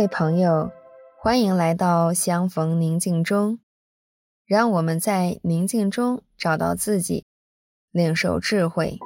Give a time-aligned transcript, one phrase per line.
[0.00, 0.70] 各位朋友，
[1.18, 3.58] 欢迎来到相逢宁静中，
[4.46, 7.26] 让我们在宁静中找到自己，
[7.90, 8.98] 领受智慧。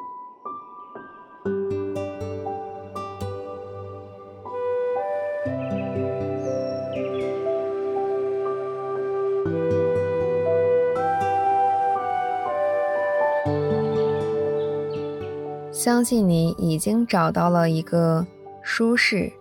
[15.72, 18.24] 相信你已经找到了一个
[18.62, 19.33] 舒适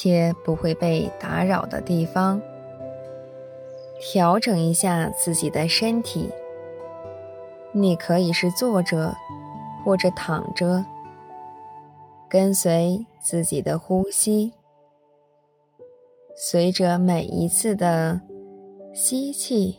[0.00, 2.40] 且不会被打扰的地方，
[4.00, 6.30] 调整一下自己的身体。
[7.72, 9.12] 你可以是坐着
[9.84, 10.86] 或者躺着，
[12.28, 14.52] 跟随自己的呼吸，
[16.36, 18.20] 随着每一次的
[18.94, 19.74] 吸气、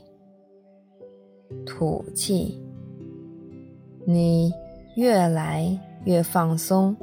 [1.65, 2.61] 吐气，
[4.05, 4.53] 你
[4.97, 6.93] 越来越放松。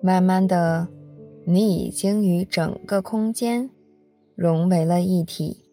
[0.00, 0.86] 慢慢的，
[1.48, 3.70] 你已经与整个空间
[4.34, 5.65] 融为了一体。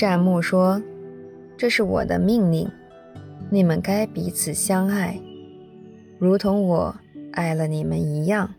[0.00, 0.80] 善牧说
[1.58, 2.70] ：“这是我的命令，
[3.50, 5.20] 你们该彼此相爱，
[6.20, 6.94] 如同我
[7.32, 8.54] 爱了你们一样。”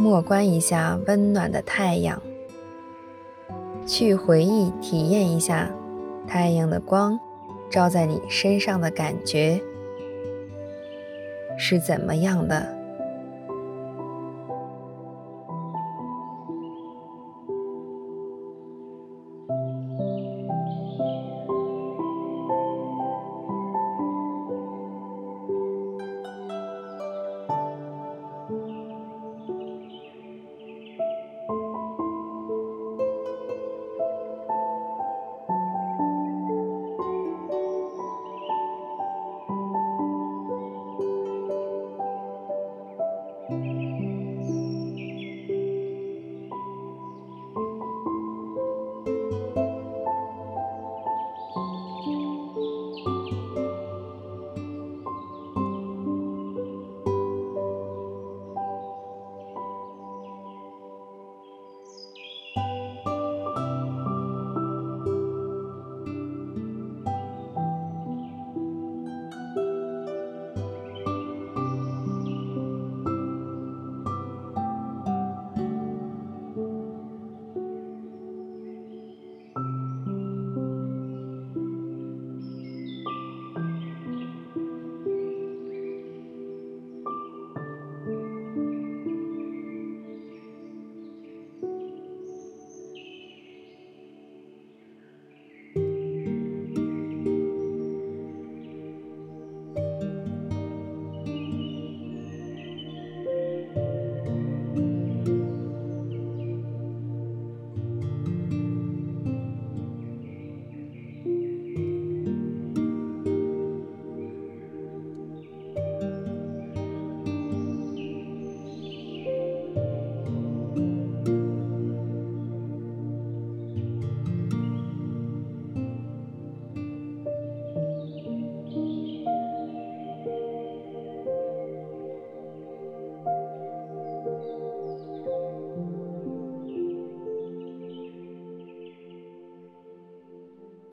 [0.00, 2.22] 默观一下温暖的太阳，
[3.86, 5.70] 去回忆体验一下
[6.26, 7.20] 太阳的光
[7.68, 9.60] 照在你身上的感觉
[11.58, 12.81] 是怎么样的。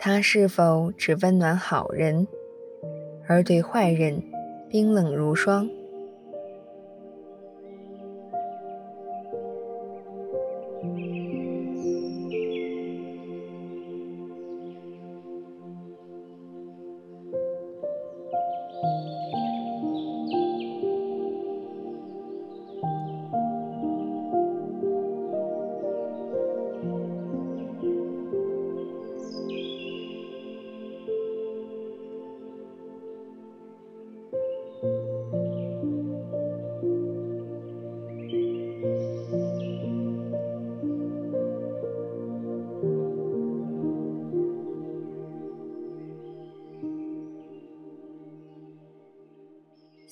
[0.02, 2.26] 他是否只温暖好人，
[3.28, 4.24] 而对坏人
[4.70, 5.70] 冰冷如霜？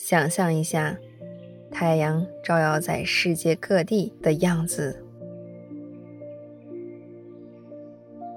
[0.09, 0.97] 想象一下，
[1.69, 5.03] 太阳照耀在世界各地的样子，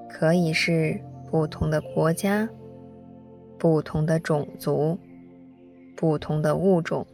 [0.09, 1.01] 可以是
[1.31, 2.49] 不同的国家、
[3.57, 4.99] 不同的种族、
[5.97, 7.07] 不同的物种。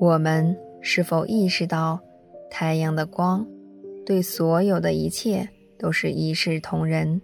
[0.00, 2.00] 我们是否意识到，
[2.50, 3.46] 太阳的光
[4.06, 5.46] 对所有的一切
[5.78, 7.20] 都是一视同仁？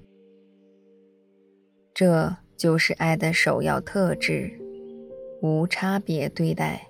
[1.94, 4.52] 这就是爱的首要特质，
[5.40, 6.86] 无差别对待。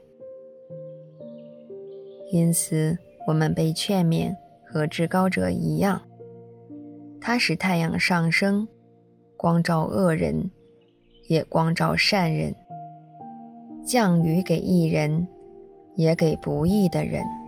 [2.32, 6.02] 因此，我们被劝勉和至高者一样，
[7.20, 8.66] 他使太阳上升，
[9.36, 10.50] 光照恶人，
[11.28, 12.52] 也光照善人，
[13.86, 15.28] 降雨给义人。
[15.96, 17.45] 也给不易的人。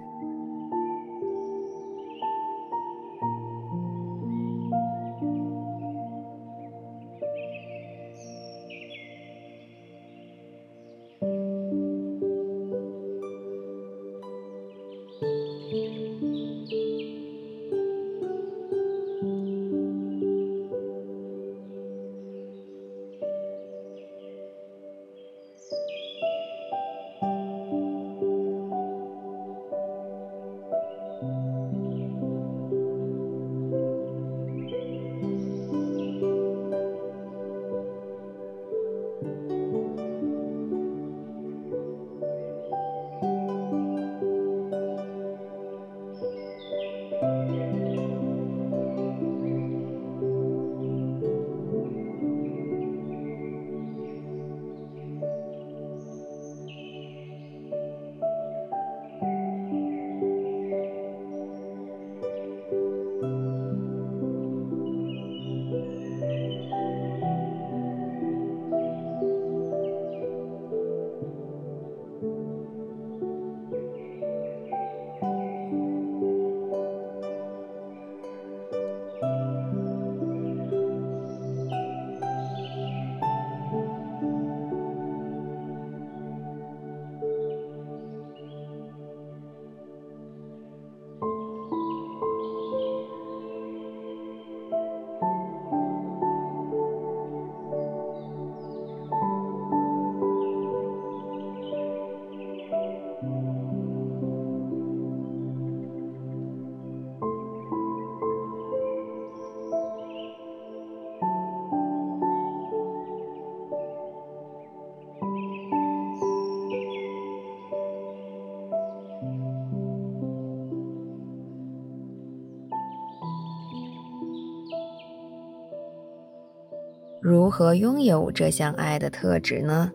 [127.20, 129.92] 如何拥有这项爱的特质呢？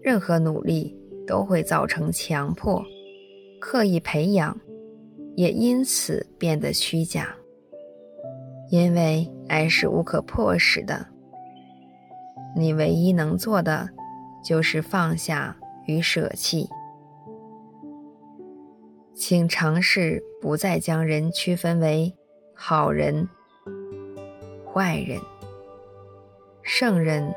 [0.00, 0.96] 任何努力
[1.26, 2.84] 都会造成强迫，
[3.60, 4.56] 刻意培养，
[5.34, 7.34] 也因此变得虚假。
[8.70, 11.06] 因为爱是无可迫使的，
[12.56, 13.88] 你唯一能做的
[14.44, 16.68] 就是放下与舍弃。
[19.14, 22.14] 请尝试不再将人区分为
[22.54, 23.28] 好人、
[24.72, 25.18] 坏人、
[26.68, 27.32] 圣人、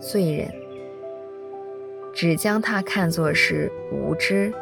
[0.00, 0.52] 罪人。
[2.12, 4.52] 只将他看作是无知，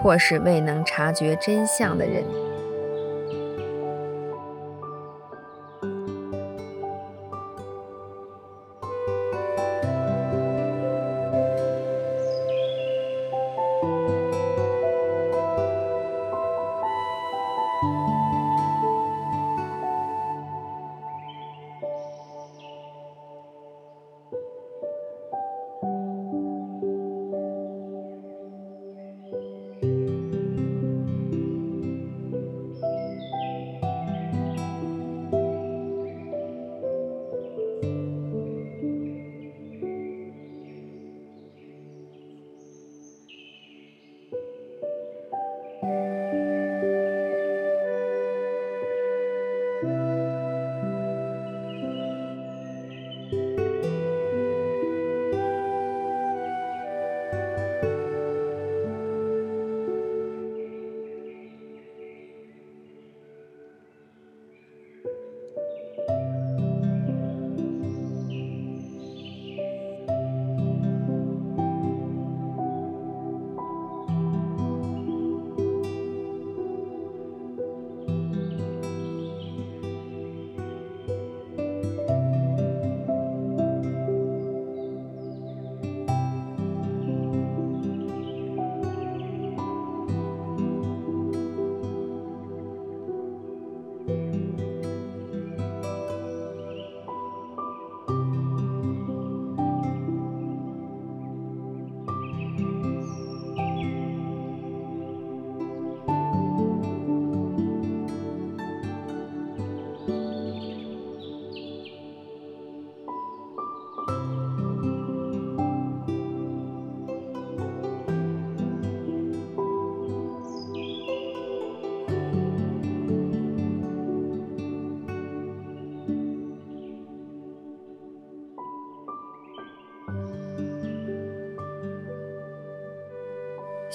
[0.00, 2.24] 或是未能察觉真相的人。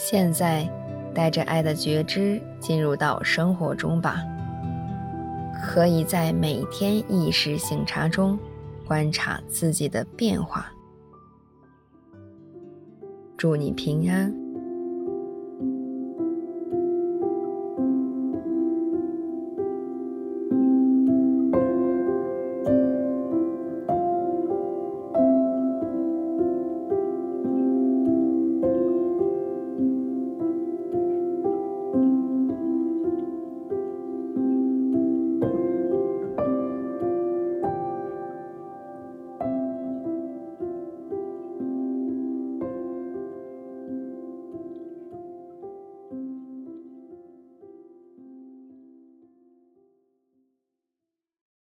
[0.10, 0.66] 现在，
[1.14, 4.24] 带着爱的觉知进入到生活中吧。
[5.62, 8.40] 可以在每天意识醒察中
[8.86, 10.72] 观察自己的变化。
[13.36, 14.34] 祝你平安。